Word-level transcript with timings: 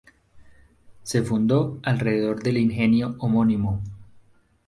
Se 1.03 1.21
fundó 1.21 1.79
alrededor 1.83 2.41
del 2.41 2.57
ingenio 2.57 3.13
homónimo. 3.19 3.83